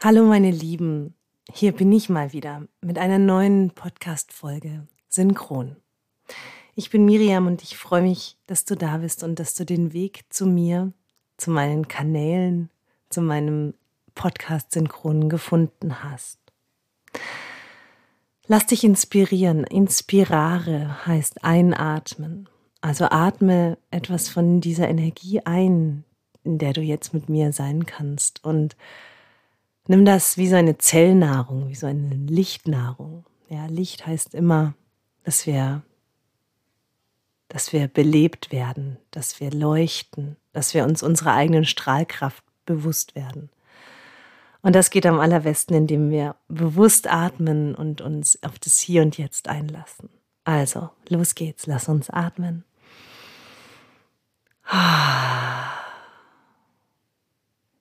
[0.00, 1.14] Hallo meine Lieben,
[1.52, 5.74] hier bin ich mal wieder mit einer neuen Podcast-Folge Synchron.
[6.76, 9.92] Ich bin Miriam und ich freue mich, dass du da bist und dass du den
[9.92, 10.92] Weg zu mir,
[11.36, 12.70] zu meinen Kanälen,
[13.10, 13.74] zu meinem
[14.14, 16.38] Podcast Synchron gefunden hast.
[18.46, 19.64] Lass dich inspirieren.
[19.64, 22.48] Inspirare heißt einatmen.
[22.80, 26.04] Also atme etwas von dieser Energie ein,
[26.44, 28.76] in der du jetzt mit mir sein kannst und
[29.90, 33.24] Nimm das wie so eine Zellnahrung, wie so eine Lichtnahrung.
[33.48, 34.74] Ja, Licht heißt immer,
[35.24, 35.80] dass wir,
[37.48, 43.48] dass wir belebt werden, dass wir leuchten, dass wir uns unserer eigenen Strahlkraft bewusst werden.
[44.60, 49.16] Und das geht am allerbesten, indem wir bewusst atmen und uns auf das Hier und
[49.16, 50.10] Jetzt einlassen.
[50.44, 52.62] Also, los geht's, lass uns atmen.
[54.64, 55.77] Ah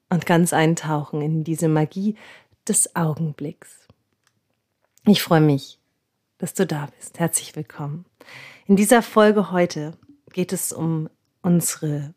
[0.09, 2.15] und ganz eintauchen in diese Magie
[2.67, 3.87] des Augenblicks.
[5.05, 5.79] Ich freue mich,
[6.37, 7.19] dass du da bist.
[7.19, 8.05] Herzlich willkommen.
[8.65, 9.97] In dieser Folge heute
[10.33, 11.09] geht es um
[11.41, 12.13] unsere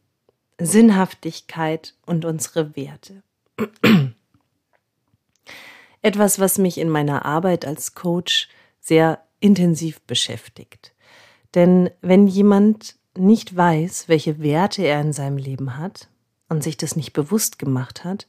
[0.59, 3.23] Sinnhaftigkeit und unsere Werte.
[6.03, 8.49] Etwas, was mich in meiner Arbeit als Coach
[8.81, 10.95] sehr intensiv beschäftigt.
[11.55, 16.09] Denn wenn jemand nicht weiß, welche Werte er in seinem Leben hat,
[16.51, 18.27] und sich das nicht bewusst gemacht hat,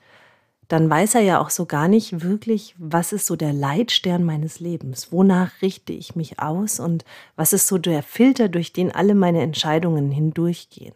[0.70, 4.62] dann weiß er ja auch so gar nicht wirklich, was ist so der Leitstern meines
[4.62, 7.04] Lebens, wonach richte ich mich aus und
[7.36, 10.94] was ist so der Filter, durch den alle meine Entscheidungen hindurchgehen.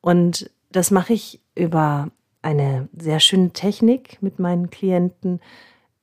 [0.00, 2.08] Und das mache ich über
[2.40, 5.40] eine sehr schöne Technik mit meinen Klienten,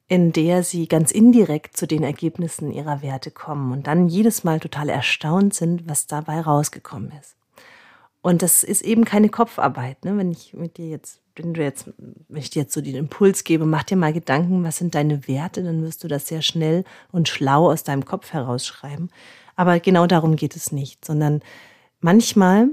[0.07, 4.59] in der sie ganz indirekt zu den Ergebnissen ihrer Werte kommen und dann jedes Mal
[4.59, 7.35] total erstaunt sind, was dabei rausgekommen ist.
[8.21, 10.05] Und das ist eben keine Kopfarbeit.
[10.05, 10.17] Ne?
[10.17, 13.43] Wenn ich mit dir jetzt, wenn du jetzt, wenn ich dir jetzt so den Impuls
[13.43, 16.83] gebe, mach dir mal Gedanken, was sind deine Werte, dann wirst du das sehr schnell
[17.11, 19.09] und schlau aus deinem Kopf herausschreiben.
[19.55, 21.41] Aber genau darum geht es nicht, sondern
[21.99, 22.69] manchmal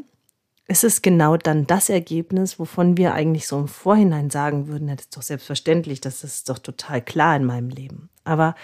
[0.69, 5.01] ist es genau dann das Ergebnis, wovon wir eigentlich so im Vorhinein sagen würden, das
[5.07, 8.11] ist doch selbstverständlich, das ist doch total klar in meinem Leben.
[8.25, 8.55] Aber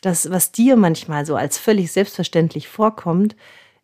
[0.00, 3.34] das, was dir manchmal so als völlig selbstverständlich vorkommt,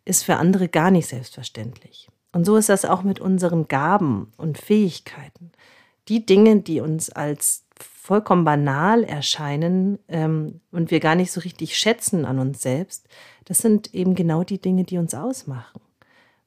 [0.05, 2.07] ist für andere gar nicht selbstverständlich.
[2.31, 5.51] Und so ist das auch mit unseren Gaben und Fähigkeiten.
[6.07, 11.77] Die Dinge, die uns als vollkommen banal erscheinen ähm, und wir gar nicht so richtig
[11.77, 13.07] schätzen an uns selbst,
[13.45, 15.81] das sind eben genau die Dinge, die uns ausmachen,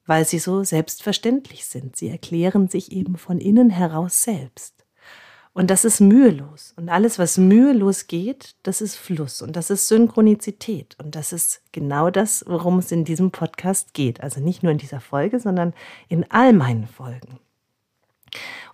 [0.06, 1.96] weil sie so selbstverständlich sind.
[1.96, 4.79] Sie erklären sich eben von innen heraus selbst.
[5.52, 6.74] Und das ist mühelos.
[6.76, 10.96] Und alles, was mühelos geht, das ist Fluss und das ist Synchronizität.
[11.02, 14.20] Und das ist genau das, worum es in diesem Podcast geht.
[14.22, 15.74] Also nicht nur in dieser Folge, sondern
[16.08, 17.40] in all meinen Folgen.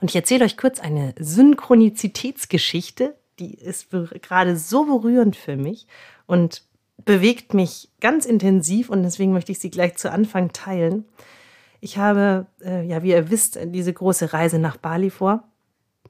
[0.00, 5.86] Und ich erzähle euch kurz eine Synchronizitätsgeschichte, die ist gerade so berührend für mich
[6.26, 6.62] und
[7.04, 11.06] bewegt mich ganz intensiv und deswegen möchte ich sie gleich zu Anfang teilen.
[11.80, 15.44] Ich habe, äh, ja, wie ihr wisst, diese große Reise nach Bali vor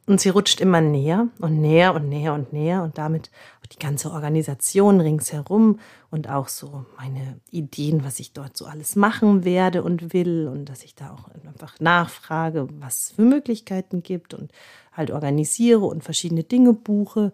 [0.07, 3.31] und sie rutscht immer näher und näher und näher und näher und damit
[3.73, 5.81] die ganze Organisation ringsherum
[6.11, 10.67] und auch so meine Ideen, was ich dort so alles machen werde und will und
[10.67, 14.53] dass ich da auch einfach nachfrage, was es für Möglichkeiten gibt und
[14.93, 17.33] halt organisiere und verschiedene Dinge buche.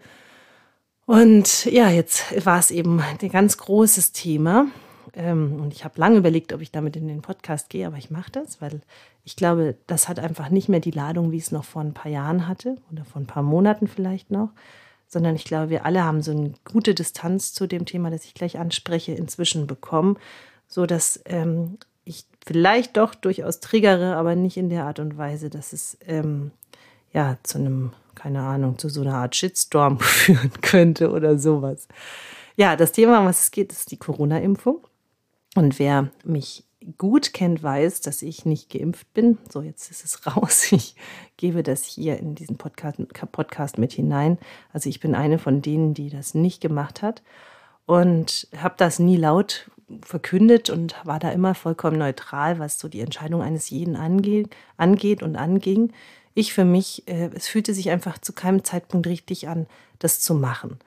[1.05, 4.67] Und ja, jetzt war es eben ein ganz großes Thema.
[5.15, 8.11] Ähm, und ich habe lange überlegt, ob ich damit in den Podcast gehe, aber ich
[8.11, 8.81] mache das, weil
[9.25, 12.11] ich glaube, das hat einfach nicht mehr die Ladung, wie es noch vor ein paar
[12.11, 14.51] Jahren hatte oder vor ein paar Monaten vielleicht noch,
[15.07, 18.35] sondern ich glaube, wir alle haben so eine gute Distanz zu dem Thema, das ich
[18.35, 20.17] gleich anspreche, inzwischen bekommen,
[20.67, 25.51] so dass ähm, ich vielleicht doch durchaus triggere, aber nicht in der Art und Weise,
[25.51, 26.51] dass es ähm,
[27.13, 31.87] ja zu einem, keine Ahnung, zu so einer Art Shitstorm führen könnte oder sowas.
[32.57, 34.81] Ja, das Thema, um was es geht, ist die Corona-Impfung.
[35.55, 36.65] Und wer mich
[36.99, 39.39] gut kennt, weiß, dass ich nicht geimpft bin.
[39.51, 40.71] So, jetzt ist es raus.
[40.73, 40.97] Ich
[41.37, 42.99] gebe das hier in diesen Podcast,
[43.33, 44.39] Podcast mit hinein.
[44.73, 47.23] Also ich bin eine von denen, die das nicht gemacht hat
[47.87, 49.71] und habe das nie laut
[50.03, 55.23] verkündet und war da immer vollkommen neutral, was so die Entscheidung eines jeden angeht, angeht
[55.23, 55.93] und anging.
[56.35, 59.67] Ich für mich, äh, es fühlte sich einfach zu keinem Zeitpunkt richtig an,
[59.99, 60.79] das zu machen.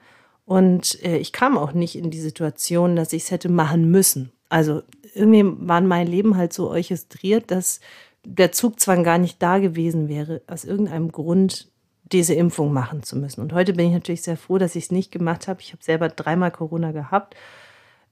[0.44, 4.32] Und äh, ich kam auch nicht in die Situation, dass ich es hätte machen müssen.
[4.48, 4.82] Also
[5.16, 7.80] irgendwie war mein Leben halt so orchestriert, dass
[8.24, 11.68] der Zugzwang gar nicht da gewesen wäre, aus irgendeinem Grund
[12.12, 13.40] diese Impfung machen zu müssen.
[13.40, 15.60] Und heute bin ich natürlich sehr froh, dass ich es nicht gemacht habe.
[15.60, 17.34] Ich habe selber dreimal Corona gehabt.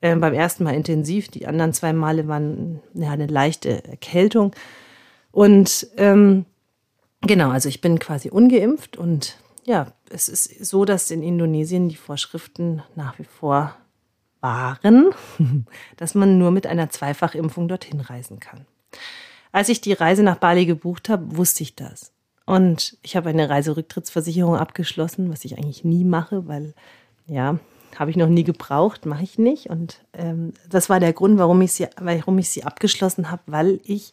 [0.01, 4.53] Äh, beim ersten Mal intensiv, die anderen zwei Male waren ja, eine leichte Erkältung.
[5.31, 6.45] Und ähm,
[7.21, 11.97] genau, also ich bin quasi ungeimpft und ja, es ist so, dass in Indonesien die
[11.97, 13.77] Vorschriften nach wie vor
[14.45, 15.11] waren,
[15.97, 18.67] dass man nur mit einer Zweifachimpfung dorthin reisen kann.
[19.51, 22.13] Als ich die Reise nach Bali gebucht habe, wusste ich das.
[22.45, 26.75] Und ich habe eine Reiserücktrittsversicherung abgeschlossen, was ich eigentlich nie mache, weil,
[27.27, 27.59] ja,
[27.99, 29.71] habe ich noch nie gebraucht, mache ich nicht.
[29.71, 33.81] Und ähm, das war der Grund, warum ich sie, warum ich sie abgeschlossen habe, weil
[33.85, 34.13] ich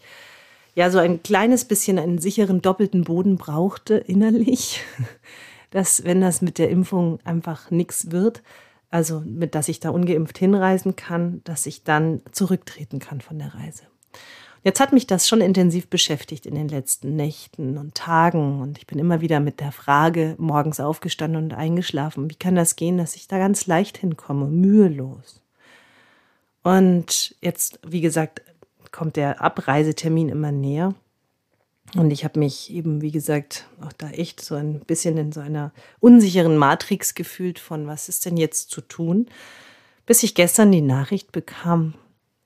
[0.76, 4.82] ja so ein kleines bisschen einen sicheren doppelten Boden brauchte innerlich,
[5.72, 8.42] dass wenn das mit der Impfung einfach nichts wird,
[8.92, 13.56] also mit dass ich da ungeimpft hinreisen kann, dass ich dann zurücktreten kann von der
[13.56, 13.84] Reise.
[14.64, 18.86] Jetzt hat mich das schon intensiv beschäftigt in den letzten Nächten und Tagen und ich
[18.86, 23.16] bin immer wieder mit der Frage morgens aufgestanden und eingeschlafen, wie kann das gehen, dass
[23.16, 25.42] ich da ganz leicht hinkomme, mühelos.
[26.62, 28.44] Und jetzt, wie gesagt,
[28.92, 30.94] kommt der Abreisetermin immer näher.
[31.96, 35.42] Und ich habe mich eben, wie gesagt, auch da echt so ein bisschen in so
[35.42, 39.28] einer unsicheren Matrix gefühlt von, was ist denn jetzt zu tun,
[40.06, 41.94] bis ich gestern die Nachricht bekam,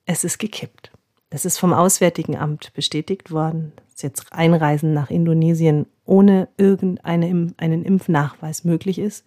[0.06, 0.92] es ist gekippt.
[1.30, 8.64] Es ist vom Auswärtigen Amt bestätigt worden, dass jetzt Einreisen nach Indonesien ohne irgendeinen Impfnachweis
[8.64, 9.26] möglich ist.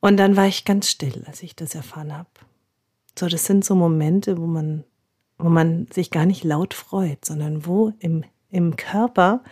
[0.00, 2.28] Und dann war ich ganz still, als ich das erfahren habe.
[3.18, 4.84] So, das sind so Momente, wo man
[5.42, 9.42] wo man sich gar nicht laut freut, sondern wo im, im Körper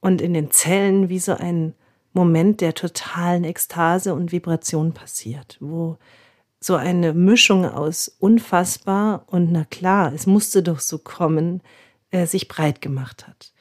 [0.00, 1.74] und in den Zellen wie so ein
[2.12, 5.98] Moment der totalen Ekstase und Vibration passiert, wo
[6.60, 11.62] so eine Mischung aus unfassbar und na klar, es musste doch so kommen,
[12.10, 13.52] äh, sich breit gemacht hat.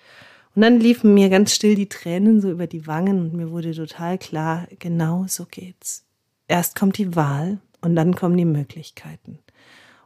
[0.56, 3.74] Und dann liefen mir ganz still die Tränen so über die Wangen und mir wurde
[3.74, 6.06] total klar, genau so geht's.
[6.48, 9.40] Erst kommt die Wahl und dann kommen die Möglichkeiten.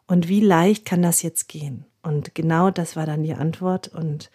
[0.07, 1.85] Und wie leicht kann das jetzt gehen?
[2.01, 3.87] Und genau das war dann die Antwort.
[3.87, 4.29] Und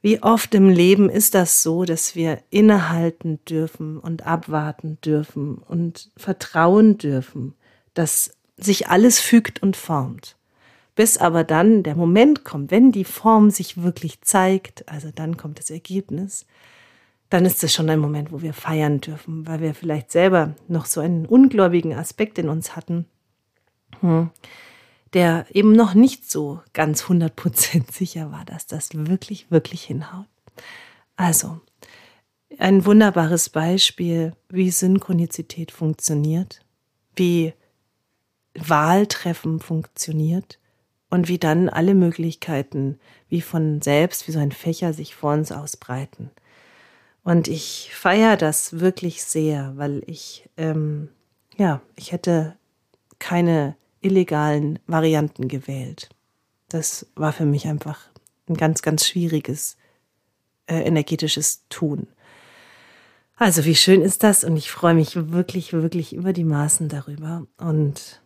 [0.00, 6.10] wie oft im Leben ist das so, dass wir innehalten dürfen und abwarten dürfen und
[6.16, 7.54] vertrauen dürfen,
[7.94, 10.36] dass sich alles fügt und formt.
[10.94, 15.58] Bis aber dann der Moment kommt, wenn die Form sich wirklich zeigt, also dann kommt
[15.58, 16.46] das Ergebnis,
[17.30, 20.84] dann ist es schon ein Moment, wo wir feiern dürfen, weil wir vielleicht selber noch
[20.84, 23.06] so einen ungläubigen Aspekt in uns hatten.
[24.00, 24.30] Hm
[25.14, 30.26] der eben noch nicht so ganz 100% sicher war, dass das wirklich, wirklich hinhaut.
[31.16, 31.60] Also,
[32.58, 36.60] ein wunderbares Beispiel, wie Synchronizität funktioniert,
[37.16, 37.54] wie
[38.54, 40.58] Wahltreffen funktioniert
[41.10, 42.98] und wie dann alle Möglichkeiten
[43.28, 46.30] wie von selbst, wie so ein Fächer sich vor uns ausbreiten.
[47.24, 51.08] Und ich feiere das wirklich sehr, weil ich, ähm,
[51.56, 52.56] ja, ich hätte
[53.18, 56.10] keine illegalen Varianten gewählt.
[56.68, 58.00] Das war für mich einfach
[58.48, 59.76] ein ganz, ganz schwieriges
[60.66, 62.08] äh, energetisches Tun.
[63.36, 67.46] Also wie schön ist das und ich freue mich wirklich, wirklich über die Maßen darüber
[67.58, 68.22] und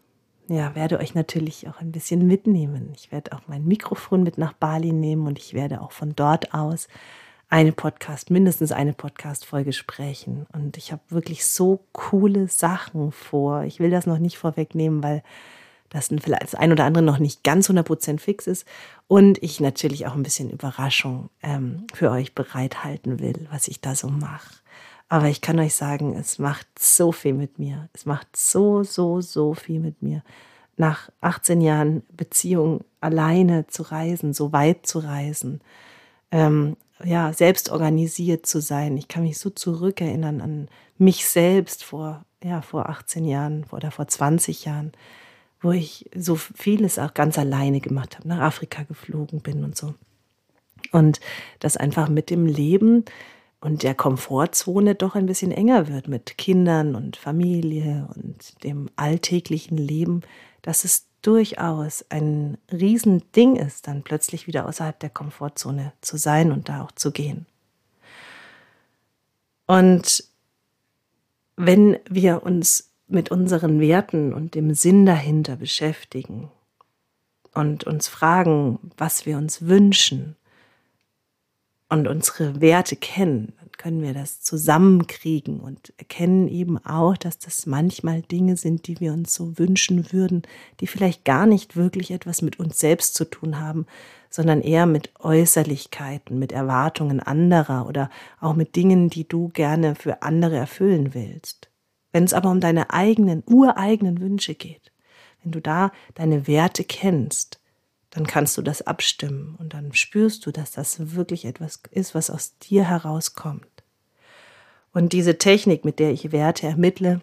[0.49, 2.93] ja, werde euch natürlich auch ein bisschen mitnehmen.
[2.95, 6.55] Ich werde auch mein Mikrofon mit nach Bali nehmen und ich werde auch von dort
[6.55, 6.87] aus
[7.49, 10.47] eine Podcast, mindestens eine Podcast-Folge sprechen.
[10.53, 13.63] Und ich habe wirklich so coole Sachen vor.
[13.65, 15.23] Ich will das noch nicht vorwegnehmen, weil
[15.91, 18.67] dass das ein oder andere noch nicht ganz 100% fix ist
[19.09, 23.95] und ich natürlich auch ein bisschen Überraschung ähm, für euch bereithalten will, was ich da
[23.95, 24.57] so mache.
[25.09, 27.89] Aber ich kann euch sagen, es macht so viel mit mir.
[27.93, 30.23] Es macht so, so, so viel mit mir.
[30.77, 35.61] Nach 18 Jahren Beziehung alleine zu reisen, so weit zu reisen,
[36.33, 38.97] ähm, ja, selbst organisiert zu sein.
[38.97, 40.69] Ich kann mich so zurückerinnern an
[40.99, 44.93] mich selbst vor, ja, vor 18 Jahren oder vor 20 Jahren
[45.67, 49.95] wo ich so vieles auch ganz alleine gemacht habe, nach Afrika geflogen bin und so.
[50.93, 51.21] Und
[51.59, 53.05] das einfach mit dem Leben
[53.61, 59.77] und der Komfortzone doch ein bisschen enger wird mit Kindern und Familie und dem alltäglichen
[59.77, 60.23] Leben,
[60.63, 66.69] dass es durchaus ein Riesending ist, dann plötzlich wieder außerhalb der Komfortzone zu sein und
[66.69, 67.47] da auch zu gehen.
[69.67, 70.23] Und
[71.57, 76.51] wenn wir uns mit unseren Werten und dem Sinn dahinter beschäftigen
[77.55, 80.37] und uns fragen, was wir uns wünschen
[81.89, 87.67] und unsere Werte kennen, dann können wir das zusammenkriegen und erkennen eben auch, dass das
[87.67, 90.43] manchmal Dinge sind, die wir uns so wünschen würden,
[90.81, 93.87] die vielleicht gar nicht wirklich etwas mit uns selbst zu tun haben,
[94.31, 98.11] sondern eher mit Äußerlichkeiten, mit Erwartungen anderer oder
[98.41, 101.71] auch mit Dingen, die du gerne für andere erfüllen willst.
[102.17, 104.91] Wenn es aber um deine eigenen, ureigenen Wünsche geht,
[105.43, 107.61] wenn du da deine Werte kennst,
[108.09, 112.31] dann kannst du das abstimmen und dann spürst du, dass das wirklich etwas ist, was
[112.31, 113.85] aus dir herauskommt.
[114.95, 117.21] Und diese Technik, mit der ich Werte ermittle,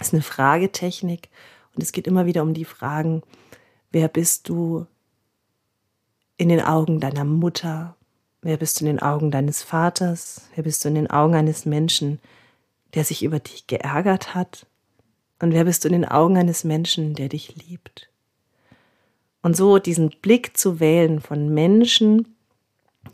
[0.00, 1.28] ist eine Fragetechnik.
[1.76, 3.22] Und es geht immer wieder um die Fragen,
[3.92, 4.88] wer bist du
[6.36, 7.94] in den Augen deiner Mutter?
[8.42, 10.48] Wer bist du in den Augen deines Vaters?
[10.56, 12.18] Wer bist du in den Augen eines Menschen,
[12.94, 14.66] der sich über dich geärgert hat?
[15.40, 18.08] Und wer bist du in den Augen eines Menschen, der dich liebt?
[19.42, 22.36] Und so diesen Blick zu wählen von Menschen,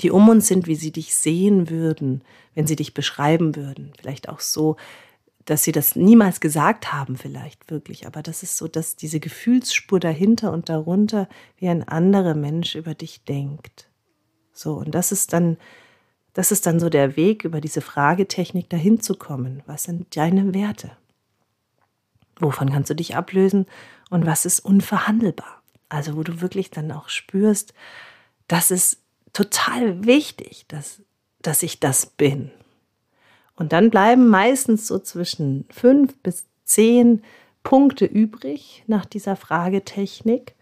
[0.00, 2.22] die um uns sind, wie sie dich sehen würden,
[2.54, 3.92] wenn sie dich beschreiben würden.
[3.98, 4.76] Vielleicht auch so,
[5.44, 8.06] dass sie das niemals gesagt haben, vielleicht wirklich.
[8.06, 12.94] Aber das ist so, dass diese Gefühlsspur dahinter und darunter, wie ein anderer Mensch über
[12.94, 13.90] dich denkt.
[14.52, 15.56] So, und das ist dann,
[16.34, 19.62] das ist dann so der Weg, über diese Fragetechnik dahin zu kommen.
[19.66, 20.92] Was sind deine Werte?
[22.38, 23.66] Wovon kannst du dich ablösen?
[24.10, 25.62] Und was ist unverhandelbar?
[25.88, 27.74] Also, wo du wirklich dann auch spürst,
[28.48, 28.98] das ist
[29.32, 31.02] total wichtig, dass,
[31.42, 32.50] dass ich das bin.
[33.54, 37.22] Und dann bleiben meistens so zwischen fünf bis zehn
[37.62, 40.54] Punkte übrig nach dieser Fragetechnik.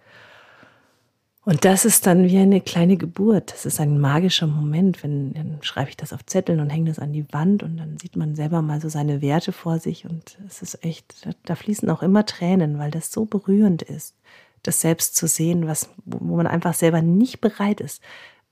[1.51, 3.53] Und das ist dann wie eine kleine Geburt.
[3.53, 7.01] Das ist ein magischer Moment, wenn dann schreibe ich das auf Zetteln und hänge das
[7.01, 10.39] an die Wand und dann sieht man selber mal so seine Werte vor sich und
[10.47, 14.15] es ist echt, da fließen auch immer Tränen, weil das so berührend ist,
[14.63, 18.01] das selbst zu sehen, was, wo man einfach selber nicht bereit ist,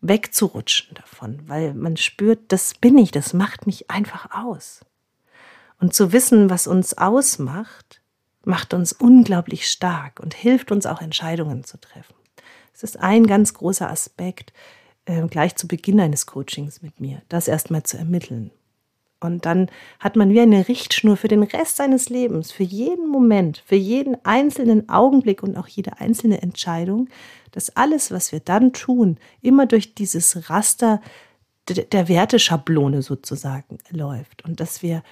[0.00, 4.80] wegzurutschen davon, weil man spürt, das bin ich, das macht mich einfach aus.
[5.78, 8.02] Und zu wissen, was uns ausmacht,
[8.44, 12.17] macht uns unglaublich stark und hilft uns auch Entscheidungen zu treffen.
[12.78, 14.52] Es ist ein ganz großer Aspekt
[15.04, 18.52] äh, gleich zu Beginn eines Coachings mit mir, das erstmal zu ermitteln.
[19.18, 19.68] Und dann
[19.98, 24.16] hat man wie eine Richtschnur für den Rest seines Lebens, für jeden Moment, für jeden
[24.24, 27.08] einzelnen Augenblick und auch jede einzelne Entscheidung,
[27.50, 31.00] dass alles, was wir dann tun, immer durch dieses Raster
[31.68, 35.02] der Werteschablone sozusagen läuft und dass wir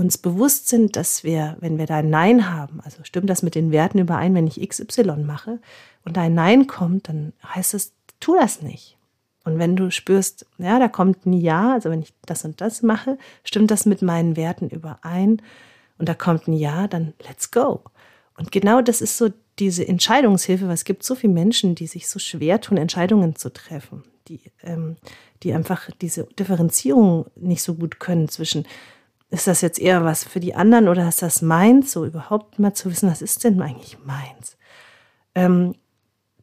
[0.00, 3.54] uns bewusst sind, dass wir, wenn wir da ein Nein haben, also stimmt das mit
[3.54, 5.60] den Werten überein, wenn ich XY mache
[6.04, 8.96] und da ein Nein kommt, dann heißt es, tu das nicht.
[9.44, 12.82] Und wenn du spürst, ja, da kommt ein Ja, also wenn ich das und das
[12.82, 15.42] mache, stimmt das mit meinen Werten überein
[15.98, 17.82] und da kommt ein Ja, dann let's go.
[18.38, 22.08] Und genau das ist so diese Entscheidungshilfe, weil es gibt so viele Menschen, die sich
[22.08, 24.96] so schwer tun, Entscheidungen zu treffen, die, ähm,
[25.42, 28.66] die einfach diese Differenzierung nicht so gut können zwischen,
[29.30, 31.92] ist das jetzt eher was für die anderen oder ist das meins?
[31.92, 34.56] So überhaupt mal zu wissen, was ist denn eigentlich meins?
[35.34, 35.74] Ähm,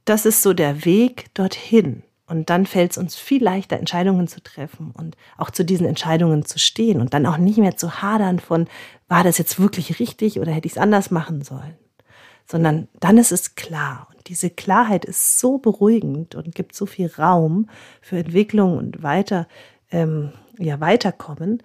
[0.06, 2.04] das ist so der Weg dorthin.
[2.30, 6.44] Und dann fällt es uns viel leichter, Entscheidungen zu treffen und auch zu diesen Entscheidungen
[6.44, 8.68] zu stehen und dann auch nicht mehr zu hadern von,
[9.08, 11.78] war das jetzt wirklich richtig oder hätte ich es anders machen sollen?
[12.46, 14.08] Sondern dann ist es klar.
[14.14, 17.70] Und diese Klarheit ist so beruhigend und gibt so viel Raum
[18.02, 19.48] für Entwicklung und weiter,
[19.90, 21.64] ähm, ja, weiterkommen,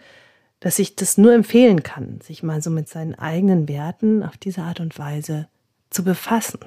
[0.62, 4.62] dass ich das nur empfehlen kann, sich mal so mit seinen eigenen Werten auf diese
[4.62, 5.48] Art und Weise
[5.90, 6.60] zu befassen.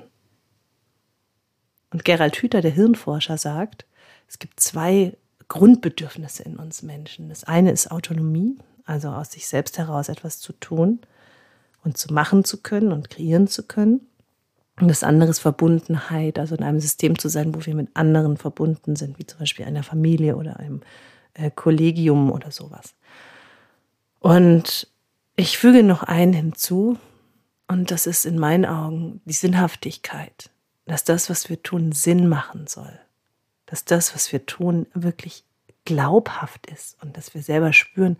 [1.91, 3.85] Und Gerald Hüther, der Hirnforscher, sagt,
[4.27, 5.15] es gibt zwei
[5.47, 7.29] Grundbedürfnisse in uns Menschen.
[7.29, 10.99] Das eine ist Autonomie, also aus sich selbst heraus etwas zu tun
[11.85, 14.01] und zu machen zu können und kreieren zu können.
[14.77, 18.35] Und das andere ist Verbundenheit, also in einem System zu sein, wo wir mit anderen
[18.35, 20.81] verbunden sind, wie zum Beispiel einer Familie oder einem
[21.33, 22.93] äh, Kollegium oder sowas.
[24.25, 24.87] Und
[25.35, 26.97] ich füge noch einen hinzu,
[27.67, 30.51] und das ist in meinen Augen die Sinnhaftigkeit
[30.85, 32.99] dass das, was wir tun, Sinn machen soll.
[33.65, 35.43] Dass das, was wir tun, wirklich
[35.83, 38.17] glaubhaft ist und dass wir selber spüren,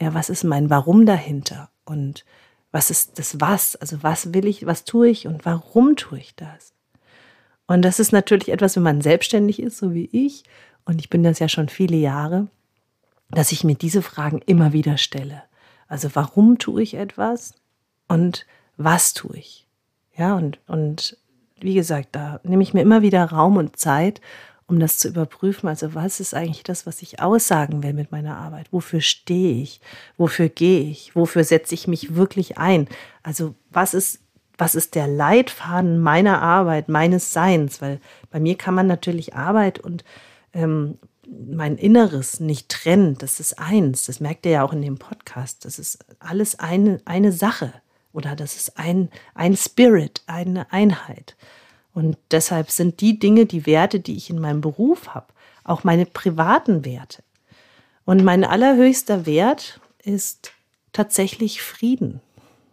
[0.00, 2.24] ja, was ist mein Warum dahinter und
[2.72, 3.76] was ist das Was?
[3.76, 6.72] Also was will ich, was tue ich und warum tue ich das?
[7.66, 10.44] Und das ist natürlich etwas, wenn man selbstständig ist, so wie ich,
[10.84, 12.48] und ich bin das ja schon viele Jahre,
[13.30, 15.42] dass ich mir diese Fragen immer wieder stelle.
[15.88, 17.54] Also warum tue ich etwas
[18.08, 18.46] und
[18.76, 19.66] was tue ich?
[20.16, 21.16] Ja, und, und
[21.60, 24.20] wie gesagt, da nehme ich mir immer wieder Raum und Zeit,
[24.66, 25.68] um das zu überprüfen.
[25.68, 28.72] Also was ist eigentlich das, was ich aussagen will mit meiner Arbeit?
[28.72, 29.80] Wofür stehe ich?
[30.16, 31.14] Wofür gehe ich?
[31.16, 32.88] Wofür setze ich mich wirklich ein?
[33.22, 34.20] Also was ist,
[34.56, 37.82] was ist der Leitfaden meiner Arbeit, meines Seins?
[37.82, 40.04] Weil bei mir kann man natürlich Arbeit und
[40.52, 40.98] ähm,
[41.30, 43.16] mein Inneres nicht trennen.
[43.18, 44.06] Das ist eins.
[44.06, 45.64] Das merkt ihr ja auch in dem Podcast.
[45.64, 47.72] Das ist alles eine, eine Sache.
[48.12, 51.36] Oder das ist ein, ein Spirit, eine Einheit.
[51.94, 55.26] Und deshalb sind die Dinge, die Werte, die ich in meinem Beruf habe,
[55.64, 57.22] auch meine privaten Werte.
[58.04, 60.52] Und mein allerhöchster Wert ist
[60.92, 62.20] tatsächlich Frieden.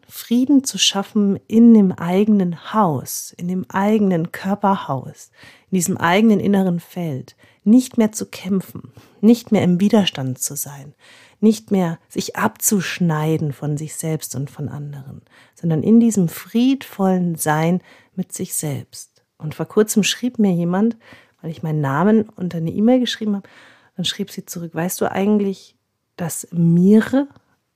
[0.08, 5.32] Frieden zu schaffen in dem eigenen Haus, in dem eigenen Körperhaus,
[5.70, 10.94] in diesem eigenen inneren Feld, nicht mehr zu kämpfen, nicht mehr im Widerstand zu sein,
[11.40, 15.22] nicht mehr sich abzuschneiden von sich selbst und von anderen,
[15.56, 17.82] sondern in diesem friedvollen Sein
[18.16, 19.24] mit sich selbst.
[19.38, 20.98] Und vor kurzem schrieb mir jemand,
[21.42, 23.50] weil ich meinen Namen unter eine E-Mail geschrieben habe,
[23.96, 25.76] dann schrieb sie zurück, weißt du eigentlich,
[26.16, 27.28] dass Mire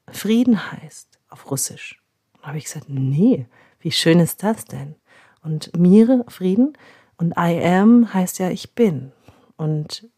[0.10, 2.02] Frieden heißt auf Russisch?
[2.38, 3.48] Und habe ich gesagt, nee,
[3.80, 4.96] wie schön ist das denn?
[5.44, 6.74] Und Mire, Frieden,
[7.22, 9.12] und I am heißt ja ich bin.
[9.56, 10.10] Und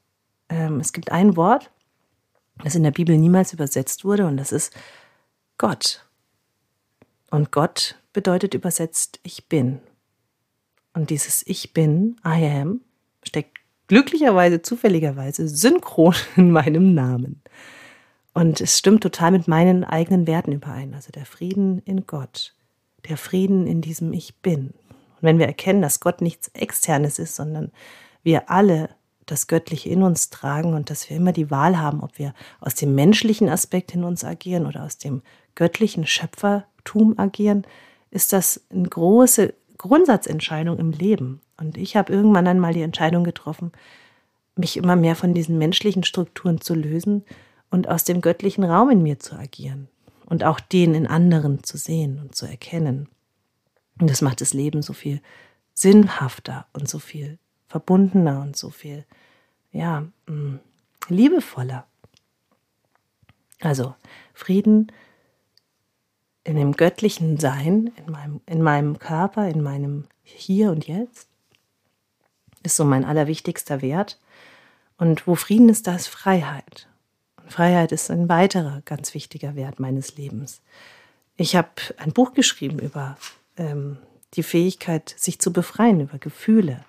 [0.47, 1.69] ähm, es gibt ein Wort,
[2.63, 4.73] das in der Bibel niemals übersetzt wurde, und das ist
[5.57, 6.05] Gott.
[7.29, 9.79] Und Gott bedeutet übersetzt ich bin.
[10.93, 12.81] Und dieses Ich bin, I am,
[13.23, 13.57] steckt
[13.87, 17.41] glücklicherweise, zufälligerweise synchron in meinem Namen.
[18.33, 20.93] Und es stimmt total mit meinen eigenen Werten überein.
[20.93, 22.55] Also der Frieden in Gott,
[23.09, 24.73] der Frieden in diesem Ich bin.
[25.23, 27.71] Und wenn wir erkennen, dass Gott nichts Externes ist, sondern
[28.23, 28.89] wir alle
[29.25, 32.75] das Göttliche in uns tragen und dass wir immer die Wahl haben, ob wir aus
[32.75, 35.21] dem menschlichen Aspekt in uns agieren oder aus dem
[35.55, 37.65] göttlichen Schöpfertum agieren,
[38.11, 41.39] ist das eine große Grundsatzentscheidung im Leben.
[41.57, 43.71] Und ich habe irgendwann einmal die Entscheidung getroffen,
[44.57, 47.23] mich immer mehr von diesen menschlichen Strukturen zu lösen
[47.71, 49.87] und aus dem göttlichen Raum in mir zu agieren
[50.25, 53.07] und auch den in anderen zu sehen und zu erkennen.
[53.99, 55.21] Und das macht das Leben so viel
[55.73, 59.05] sinnhafter und so viel verbundener und so viel,
[59.71, 60.59] ja, mm,
[61.09, 61.87] liebevoller.
[63.61, 63.95] Also
[64.33, 64.91] Frieden
[66.43, 71.27] in dem göttlichen Sein, in meinem, in meinem Körper, in meinem Hier und Jetzt,
[72.63, 74.19] ist so mein allerwichtigster Wert.
[74.97, 76.87] Und wo Frieden ist, da ist Freiheit.
[77.37, 80.61] Und Freiheit ist ein weiterer ganz wichtiger Wert meines Lebens.
[81.35, 83.17] Ich habe ein Buch geschrieben über
[83.57, 83.97] ähm,
[84.33, 86.83] die Fähigkeit, sich zu befreien, über Gefühle.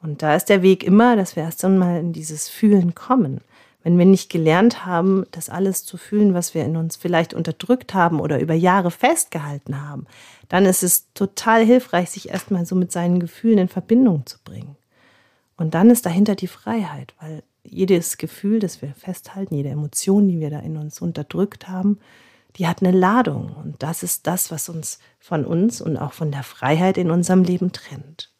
[0.00, 3.40] Und da ist der Weg immer, dass wir erst einmal in dieses Fühlen kommen.
[3.84, 7.94] Wenn wir nicht gelernt haben, das alles zu fühlen, was wir in uns vielleicht unterdrückt
[7.94, 10.06] haben oder über Jahre festgehalten haben,
[10.48, 14.76] dann ist es total hilfreich, sich erstmal so mit seinen Gefühlen in Verbindung zu bringen.
[15.56, 20.40] Und dann ist dahinter die Freiheit, weil jedes Gefühl, das wir festhalten, jede Emotion, die
[20.40, 21.98] wir da in uns unterdrückt haben,
[22.56, 23.54] die hat eine Ladung.
[23.54, 27.44] Und das ist das, was uns von uns und auch von der Freiheit in unserem
[27.44, 28.30] Leben trennt.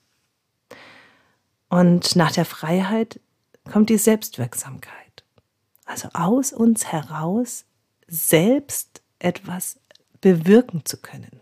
[1.68, 3.20] Und nach der Freiheit
[3.70, 5.24] kommt die Selbstwirksamkeit.
[5.84, 7.64] Also aus uns heraus
[8.06, 9.78] selbst etwas
[10.20, 11.40] bewirken zu können.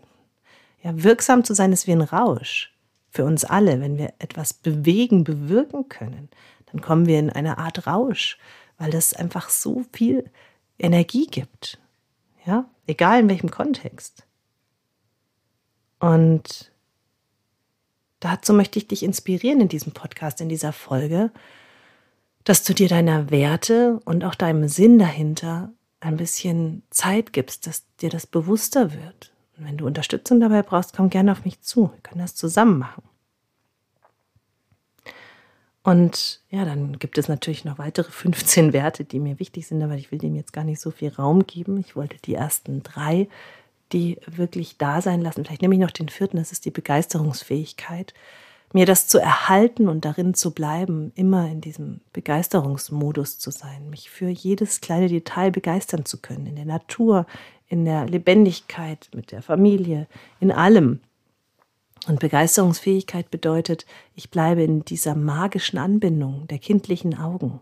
[0.83, 2.73] Ja, wirksam zu sein ist wie ein Rausch
[3.09, 3.81] für uns alle.
[3.81, 6.29] Wenn wir etwas bewegen, bewirken können,
[6.71, 8.37] dann kommen wir in eine Art Rausch,
[8.77, 10.29] weil das einfach so viel
[10.79, 11.77] Energie gibt.
[12.45, 14.25] Ja, egal in welchem Kontext.
[15.99, 16.71] Und
[18.21, 21.31] Dazu möchte ich dich inspirieren in diesem Podcast, in dieser Folge,
[22.43, 27.83] dass du dir deiner Werte und auch deinem Sinn dahinter ein bisschen Zeit gibst, dass
[27.97, 29.33] dir das bewusster wird.
[29.57, 31.91] Und wenn du Unterstützung dabei brauchst, komm gerne auf mich zu.
[31.93, 33.03] Wir können das zusammen machen.
[35.83, 39.95] Und ja, dann gibt es natürlich noch weitere 15 Werte, die mir wichtig sind, aber
[39.95, 41.77] ich will dem jetzt gar nicht so viel Raum geben.
[41.77, 43.27] Ich wollte die ersten drei
[43.93, 45.45] die wirklich da sein lassen.
[45.45, 48.13] Vielleicht nehme ich noch den vierten, das ist die Begeisterungsfähigkeit.
[48.73, 54.09] Mir das zu erhalten und darin zu bleiben, immer in diesem Begeisterungsmodus zu sein, mich
[54.09, 57.25] für jedes kleine Detail begeistern zu können, in der Natur,
[57.67, 60.07] in der Lebendigkeit, mit der Familie,
[60.39, 61.01] in allem.
[62.07, 63.85] Und Begeisterungsfähigkeit bedeutet,
[64.15, 67.61] ich bleibe in dieser magischen Anbindung der kindlichen Augen.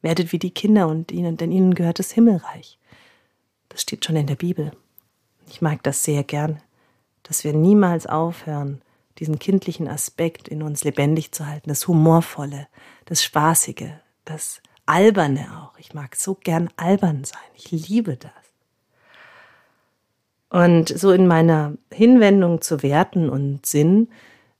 [0.00, 2.78] Werdet wie die Kinder und ihnen, denn ihnen gehört das Himmelreich.
[3.68, 4.72] Das steht schon in der Bibel.
[5.48, 6.60] Ich mag das sehr gern,
[7.22, 8.80] dass wir niemals aufhören,
[9.18, 12.66] diesen kindlichen Aspekt in uns lebendig zu halten, das Humorvolle,
[13.04, 13.90] das Spaßige,
[14.24, 15.78] das Alberne auch.
[15.78, 17.38] Ich mag so gern albern sein.
[17.54, 18.32] Ich liebe das.
[20.54, 24.06] Und so in meiner Hinwendung zu Werten und Sinn,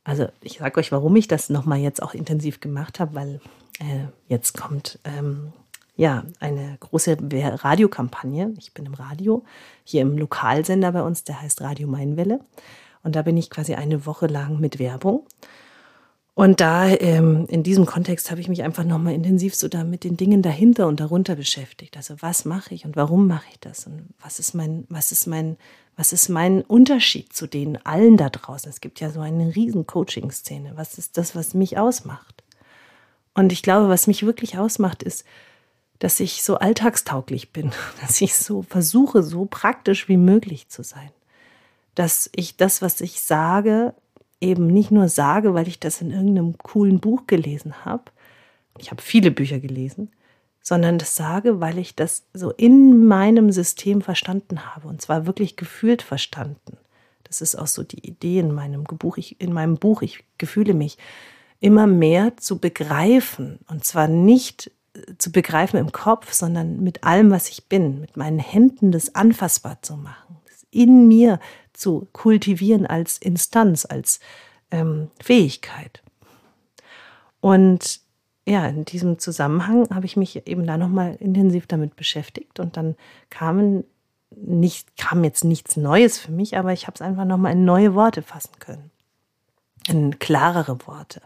[0.02, 3.40] also ich sage euch, warum ich das nochmal jetzt auch intensiv gemacht habe, weil
[3.78, 5.52] äh, jetzt kommt ähm,
[5.94, 8.54] ja, eine große Radiokampagne.
[8.58, 9.44] Ich bin im Radio,
[9.84, 12.40] hier im Lokalsender bei uns, der heißt Radio Mainwelle.
[13.04, 15.24] Und da bin ich quasi eine Woche lang mit Werbung.
[16.34, 20.02] Und da, ähm, in diesem Kontext, habe ich mich einfach nochmal intensiv so da mit
[20.02, 21.96] den Dingen dahinter und darunter beschäftigt.
[21.96, 23.86] Also was mache ich und warum mache ich das?
[23.86, 25.56] Und was ist mein, was ist mein,
[25.96, 28.68] was ist mein Unterschied zu den allen da draußen?
[28.68, 30.72] Es gibt ja so eine riesen Coaching-Szene.
[30.74, 32.42] Was ist das, was mich ausmacht?
[33.34, 35.24] Und ich glaube, was mich wirklich ausmacht, ist,
[36.00, 37.70] dass ich so alltagstauglich bin,
[38.00, 41.10] dass ich so versuche, so praktisch wie möglich zu sein.
[41.94, 43.94] Dass ich das, was ich sage,
[44.44, 48.04] eben nicht nur sage, weil ich das in irgendeinem coolen Buch gelesen habe.
[48.78, 50.10] Ich habe viele Bücher gelesen,
[50.60, 55.56] sondern das sage, weil ich das so in meinem System verstanden habe und zwar wirklich
[55.56, 56.78] gefühlt verstanden.
[57.24, 59.16] Das ist auch so die Idee in meinem Buch.
[59.16, 60.98] Ich, in meinem Buch, ich gefühle mich
[61.60, 67.30] immer mehr zu begreifen und zwar nicht äh, zu begreifen im Kopf, sondern mit allem,
[67.30, 70.36] was ich bin, mit meinen Händen das anfassbar zu machen,
[70.74, 71.38] in mir
[71.72, 74.20] zu kultivieren als Instanz, als
[74.70, 76.02] ähm, Fähigkeit.
[77.40, 78.00] Und
[78.46, 82.96] ja, in diesem Zusammenhang habe ich mich eben da nochmal intensiv damit beschäftigt und dann
[83.30, 83.84] kamen
[84.36, 87.94] nicht, kam jetzt nichts Neues für mich, aber ich habe es einfach nochmal in neue
[87.94, 88.90] Worte fassen können.
[89.88, 91.22] In klarere Worte.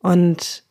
[0.00, 0.64] Und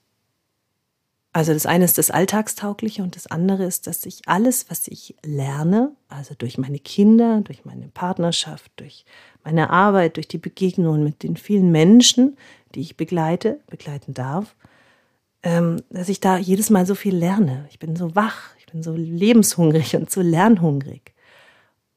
[1.32, 5.16] also das eine ist das Alltagstaugliche und das andere ist, dass ich alles, was ich
[5.24, 9.06] lerne, also durch meine Kinder, durch meine Partnerschaft, durch
[9.44, 12.36] meine Arbeit, durch die Begegnungen mit den vielen Menschen,
[12.74, 14.56] die ich begleite, begleiten darf,
[15.44, 17.68] ähm, dass ich da jedes Mal so viel lerne.
[17.70, 21.14] Ich bin so wach, ich bin so lebenshungrig und so lernhungrig.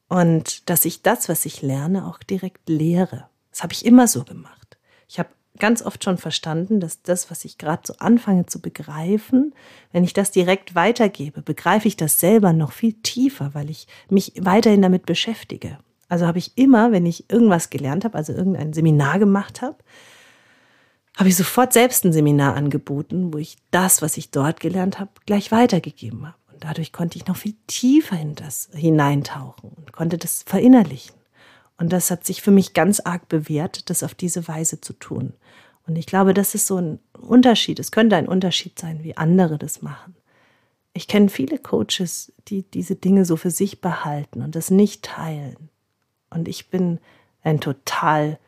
[0.09, 3.27] Und dass ich das, was ich lerne, auch direkt lehre.
[3.49, 4.77] Das habe ich immer so gemacht.
[5.07, 9.53] Ich habe ganz oft schon verstanden, dass das, was ich gerade so anfange zu begreifen,
[9.91, 14.33] wenn ich das direkt weitergebe, begreife ich das selber noch viel tiefer, weil ich mich
[14.39, 15.77] weiterhin damit beschäftige.
[16.09, 19.77] Also habe ich immer, wenn ich irgendwas gelernt habe, also irgendein Seminar gemacht habe,
[21.17, 25.11] habe ich sofort selbst ein Seminar angeboten, wo ich das, was ich dort gelernt habe,
[25.25, 26.37] gleich weitergegeben habe.
[26.51, 31.15] Und dadurch konnte ich noch viel tiefer in das hineintauchen und konnte das verinnerlichen.
[31.77, 35.33] Und das hat sich für mich ganz arg bewährt, das auf diese Weise zu tun.
[35.85, 37.79] Und ich glaube, das ist so ein Unterschied.
[37.79, 40.15] Es könnte ein Unterschied sein, wie andere das machen.
[40.93, 45.69] Ich kenne viele Coaches, die diese Dinge so für sich behalten und das nicht teilen.
[46.29, 46.99] Und ich bin
[47.41, 48.39] ein total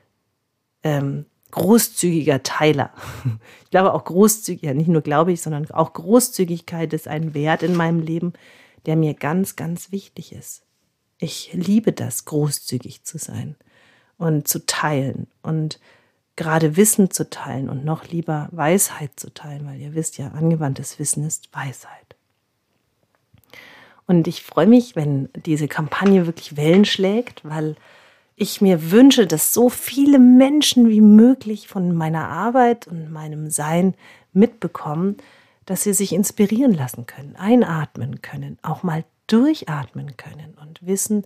[0.83, 2.91] ähm, großzügiger Teiler.
[3.63, 7.61] Ich glaube auch großzügig, ja nicht nur glaube ich, sondern auch Großzügigkeit ist ein Wert
[7.61, 8.31] in meinem Leben,
[8.85, 10.64] der mir ganz, ganz wichtig ist.
[11.17, 13.55] Ich liebe das, großzügig zu sein
[14.17, 15.79] und zu teilen und
[16.35, 20.99] gerade Wissen zu teilen und noch lieber Weisheit zu teilen, weil ihr wisst ja, angewandtes
[20.99, 22.15] Wissen ist Weisheit.
[24.07, 27.75] Und ich freue mich, wenn diese Kampagne wirklich Wellen schlägt, weil
[28.35, 33.95] ich mir wünsche, dass so viele Menschen wie möglich von meiner Arbeit und meinem Sein
[34.33, 35.17] mitbekommen,
[35.65, 41.25] dass sie sich inspirieren lassen können, einatmen können, auch mal durchatmen können und wissen,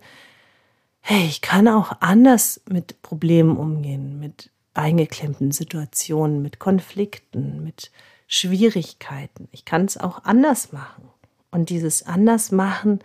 [1.00, 7.90] hey, ich kann auch anders mit Problemen umgehen, mit eingeklemmten Situationen, mit Konflikten, mit
[8.26, 9.48] Schwierigkeiten.
[9.50, 11.08] Ich kann es auch anders machen.
[11.50, 13.00] Und dieses Andersmachen,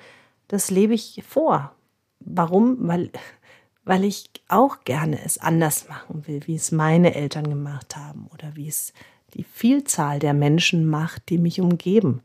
[0.48, 1.74] das lebe ich vor.
[2.20, 2.78] Warum?
[2.88, 3.12] Weil
[3.86, 8.56] weil ich auch gerne es anders machen will, wie es meine Eltern gemacht haben oder
[8.56, 8.94] wie es
[9.36, 12.22] die Vielzahl der Menschen macht, die mich umgeben.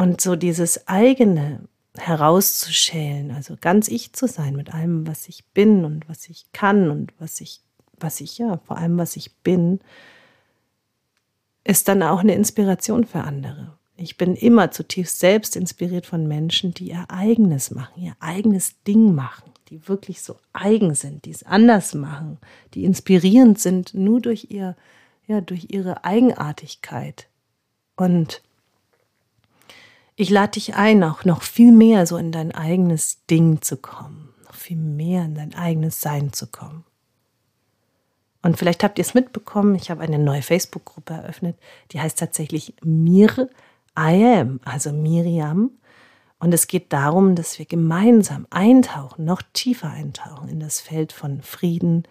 [0.00, 1.60] Und so dieses eigene
[1.94, 6.90] herauszuschälen, also ganz ich zu sein mit allem, was ich bin und was ich kann
[6.90, 7.60] und was ich,
[7.98, 9.80] was ich, ja, vor allem was ich bin,
[11.64, 13.76] ist dann auch eine Inspiration für andere.
[13.98, 19.14] Ich bin immer zutiefst selbst inspiriert von Menschen, die ihr eigenes machen, ihr eigenes Ding
[19.14, 22.38] machen die wirklich so eigen sind, die es anders machen,
[22.74, 24.76] die inspirierend sind, nur durch ihr,
[25.28, 27.28] ja, durch ihre Eigenartigkeit.
[27.94, 28.42] Und
[30.20, 34.34] ich lade dich ein, auch noch viel mehr so in dein eigenes Ding zu kommen,
[34.44, 36.84] noch viel mehr in dein eigenes Sein zu kommen.
[38.42, 41.56] Und vielleicht habt ihr es mitbekommen, ich habe eine neue Facebook-Gruppe eröffnet,
[41.92, 43.48] die heißt tatsächlich Mir
[43.98, 45.70] I Am, also Miriam.
[46.38, 51.42] Und es geht darum, dass wir gemeinsam eintauchen, noch tiefer eintauchen in das Feld von
[51.42, 52.04] Frieden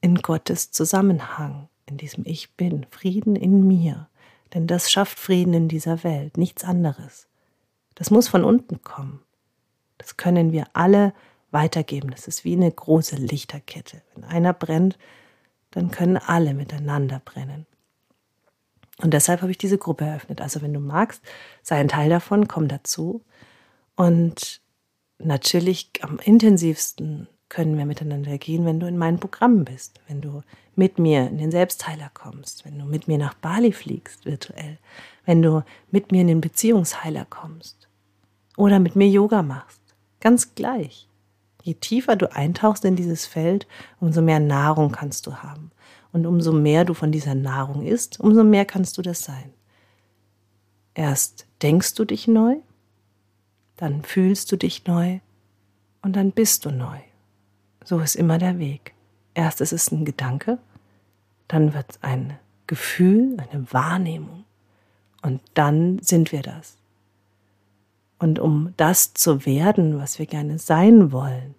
[0.00, 4.08] in Gottes Zusammenhang, in diesem Ich bin, Frieden in mir.
[4.54, 7.26] Denn das schafft Frieden in dieser Welt, nichts anderes.
[7.94, 9.22] Das muss von unten kommen.
[9.98, 11.14] Das können wir alle
[11.50, 12.10] weitergeben.
[12.10, 14.02] Das ist wie eine große Lichterkette.
[14.14, 14.98] Wenn einer brennt,
[15.70, 17.66] dann können alle miteinander brennen.
[18.98, 20.40] Und deshalb habe ich diese Gruppe eröffnet.
[20.40, 21.22] Also wenn du magst,
[21.62, 23.24] sei ein Teil davon, komm dazu.
[23.96, 24.60] Und
[25.18, 30.40] natürlich am intensivsten können wir miteinander gehen, wenn du in meinen Programmen bist, wenn du
[30.74, 34.78] mit mir in den Selbstheiler kommst, wenn du mit mir nach Bali fliegst virtuell,
[35.26, 37.88] wenn du mit mir in den Beziehungsheiler kommst
[38.56, 39.82] oder mit mir Yoga machst.
[40.18, 41.10] Ganz gleich.
[41.62, 43.66] Je tiefer du eintauchst in dieses Feld,
[44.00, 45.72] umso mehr Nahrung kannst du haben.
[46.10, 49.52] Und umso mehr du von dieser Nahrung isst, umso mehr kannst du das sein.
[50.94, 52.56] Erst denkst du dich neu,
[53.76, 55.18] dann fühlst du dich neu
[56.00, 56.98] und dann bist du neu.
[57.84, 58.94] So ist immer der Weg.
[59.34, 60.58] Erst ist es ein Gedanke,
[61.48, 64.44] dann wird es ein Gefühl, eine Wahrnehmung
[65.22, 66.76] Und dann sind wir das.
[68.18, 71.54] Und um das zu werden, was wir gerne sein wollen,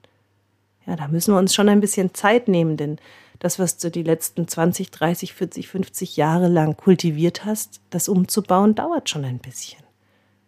[0.86, 2.98] ja, da müssen wir uns schon ein bisschen Zeit nehmen, denn
[3.40, 8.76] das, was du die letzten 20, 30, 40, 50 Jahre lang kultiviert hast, das umzubauen,
[8.76, 9.84] dauert schon ein bisschen.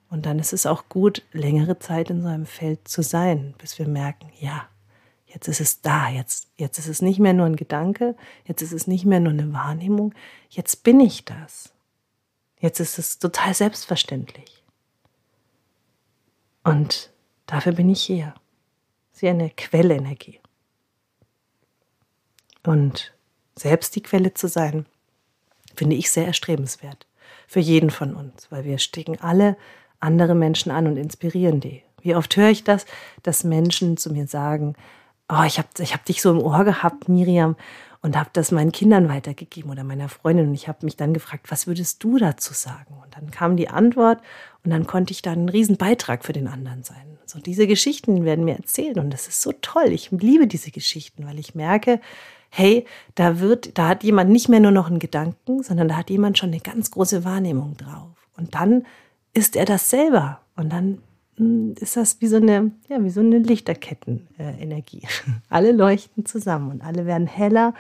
[0.09, 3.77] Und dann ist es auch gut, längere Zeit in so einem Feld zu sein, bis
[3.79, 4.67] wir merken, ja,
[5.25, 8.71] jetzt ist es da, jetzt, jetzt ist es nicht mehr nur ein Gedanke, jetzt ist
[8.71, 10.13] es nicht mehr nur eine Wahrnehmung,
[10.49, 11.71] jetzt bin ich das.
[12.59, 14.63] Jetzt ist es total selbstverständlich.
[16.63, 17.11] Und
[17.45, 18.33] dafür bin ich hier.
[19.11, 20.39] Sie eine Quellenergie.
[22.65, 23.13] Und
[23.55, 24.85] selbst die Quelle zu sein,
[25.75, 27.05] finde ich sehr erstrebenswert.
[27.47, 29.57] Für jeden von uns, weil wir stecken alle
[29.99, 31.83] andere Menschen an und inspirieren die.
[32.01, 32.85] Wie oft höre ich das,
[33.23, 34.75] dass Menschen zu mir sagen,
[35.29, 37.55] oh, ich habe ich hab dich so im Ohr gehabt, Miriam,
[38.01, 40.49] und habe das meinen Kindern weitergegeben oder meiner Freundin.
[40.49, 42.95] Und ich habe mich dann gefragt, was würdest du dazu sagen?
[43.03, 44.19] Und dann kam die Antwort
[44.63, 47.17] und dann konnte ich dann einen riesen Beitrag für den anderen sein.
[47.25, 49.87] So diese Geschichten werden mir erzählt und das ist so toll.
[49.87, 51.99] Ich liebe diese Geschichten, weil ich merke,
[52.49, 52.85] hey,
[53.15, 56.37] da wird, da hat jemand nicht mehr nur noch einen Gedanken, sondern da hat jemand
[56.37, 58.11] schon eine ganz große Wahrnehmung drauf.
[58.37, 58.85] Und dann
[59.33, 60.41] ist er das selber.
[60.55, 60.99] Und dann
[61.37, 65.07] ist das wie so eine, ja, wie so eine Lichterkettenenergie.
[65.49, 67.73] alle leuchten zusammen und alle werden heller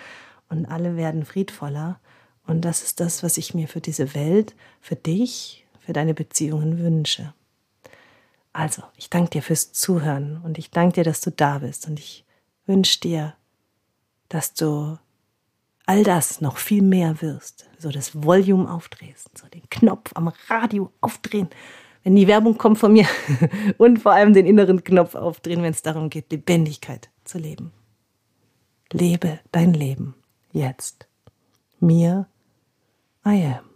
[0.49, 1.99] und alle werden friedvoller.
[2.45, 6.79] Und das ist das, was ich mir für diese Welt, für dich, für deine Beziehungen
[6.79, 7.33] wünsche.
[8.53, 11.99] Also, ich danke dir fürs Zuhören und ich danke dir, dass du da bist und
[11.99, 12.25] ich
[12.65, 13.33] wünsche dir,
[14.29, 14.97] dass du
[15.85, 20.91] all das noch viel mehr wirst, so das Volume aufdrehst, so den Knopf am Radio
[21.01, 21.49] aufdrehen,
[22.05, 23.07] wenn die Werbung kommt von mir
[23.77, 27.71] und vor allem den inneren Knopf aufdrehen, wenn es darum geht, Lebendigkeit zu leben.
[28.91, 30.13] Lebe dein Leben
[30.51, 31.07] jetzt.
[31.79, 32.27] Mir,
[33.25, 33.74] I am.